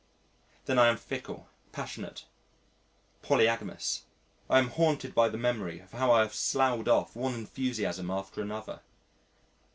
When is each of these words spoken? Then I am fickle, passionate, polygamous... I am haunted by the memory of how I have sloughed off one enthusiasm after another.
Then 0.65 0.79
I 0.79 0.87
am 0.87 0.97
fickle, 0.97 1.47
passionate, 1.71 2.25
polygamous... 3.21 4.05
I 4.49 4.57
am 4.57 4.69
haunted 4.71 5.13
by 5.13 5.29
the 5.29 5.37
memory 5.37 5.79
of 5.79 5.91
how 5.91 6.11
I 6.11 6.21
have 6.21 6.33
sloughed 6.33 6.87
off 6.87 7.15
one 7.15 7.35
enthusiasm 7.35 8.09
after 8.09 8.41
another. 8.41 8.79